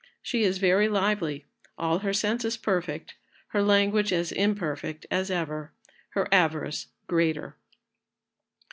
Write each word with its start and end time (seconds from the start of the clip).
She 0.23 0.41
is 0.43 0.57
very 0.57 0.89
lively, 0.89 1.45
all 1.77 1.99
her 1.99 2.11
senses 2.11 2.57
perfect, 2.57 3.13
her 3.49 3.61
language 3.61 4.11
as 4.11 4.31
imperfect 4.31 5.05
as 5.11 5.29
ever, 5.29 5.73
her 6.15 6.27
avarice 6.33 6.87
greater." 7.05 7.55